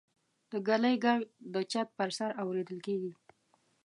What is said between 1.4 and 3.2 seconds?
د چت پر سر اورېدل کېږي.